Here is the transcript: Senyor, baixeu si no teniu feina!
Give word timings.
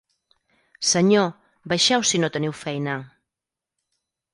Senyor, 0.91 1.27
baixeu 1.75 2.01
si 2.13 2.17
no 2.25 2.33
teniu 2.39 2.53
feina! 2.65 2.95